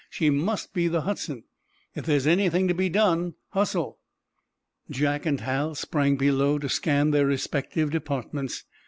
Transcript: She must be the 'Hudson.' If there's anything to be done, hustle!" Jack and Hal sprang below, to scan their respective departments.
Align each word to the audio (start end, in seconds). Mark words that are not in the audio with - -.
She 0.09 0.31
must 0.31 0.73
be 0.73 0.87
the 0.87 1.01
'Hudson.' 1.01 1.43
If 1.93 2.07
there's 2.07 2.25
anything 2.25 2.67
to 2.67 2.73
be 2.73 2.89
done, 2.89 3.35
hustle!" 3.49 3.99
Jack 4.89 5.27
and 5.27 5.41
Hal 5.41 5.75
sprang 5.75 6.15
below, 6.15 6.57
to 6.57 6.69
scan 6.69 7.11
their 7.11 7.27
respective 7.27 7.91
departments. 7.91 8.63